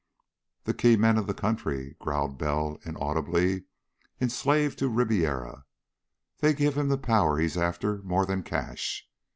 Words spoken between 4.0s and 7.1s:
"enslaved to Ribiera. They give him the